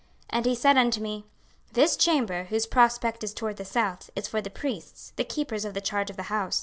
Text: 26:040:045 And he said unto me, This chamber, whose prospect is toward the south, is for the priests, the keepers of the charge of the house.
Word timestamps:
26:040:045 0.31 0.37
And 0.37 0.45
he 0.47 0.55
said 0.55 0.77
unto 0.79 0.99
me, 0.99 1.25
This 1.73 1.95
chamber, 1.95 2.45
whose 2.45 2.65
prospect 2.65 3.23
is 3.23 3.35
toward 3.35 3.57
the 3.57 3.65
south, 3.65 4.09
is 4.15 4.27
for 4.27 4.41
the 4.41 4.49
priests, 4.49 5.13
the 5.15 5.23
keepers 5.23 5.63
of 5.63 5.75
the 5.75 5.79
charge 5.79 6.09
of 6.09 6.17
the 6.17 6.23
house. 6.33 6.59